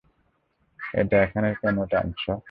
এটা 0.93 1.15
এখানে 1.23 1.49
কেন 1.61 1.77
টানছো? 1.91 2.31